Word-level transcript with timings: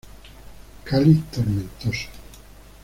Cáliz 0.87 1.19
tomentoso. 1.33 2.07